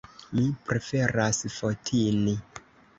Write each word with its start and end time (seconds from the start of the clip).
Mi 0.37 0.45
preferas 0.69 1.43
Fotini. 1.59 2.39